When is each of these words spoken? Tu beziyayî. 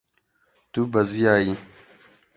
Tu 0.71 0.81
beziyayî. 0.91 1.53